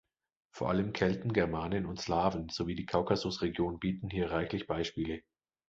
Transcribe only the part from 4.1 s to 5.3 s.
reichlich Beispiele.